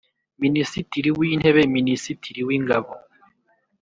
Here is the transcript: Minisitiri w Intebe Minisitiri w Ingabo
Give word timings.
Minisitiri 0.43 1.09
w 1.17 1.19
Intebe 1.31 1.61
Minisitiri 1.75 2.39
w 2.47 2.49
Ingabo 2.57 2.91